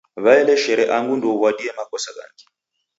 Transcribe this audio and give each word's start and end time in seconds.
Waeleshere 0.23 0.83
angu 0.95 1.13
ndouw'adie 1.17 1.71
makosa 1.77 2.11
ghangi. 2.15 2.45